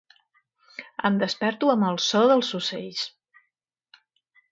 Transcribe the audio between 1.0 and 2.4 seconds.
Em desperto amb el so